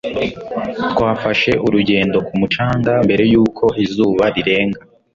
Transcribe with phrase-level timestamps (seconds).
[0.91, 4.79] Twafashe urugendo ku mucanga mbere yuko izuba rirenga.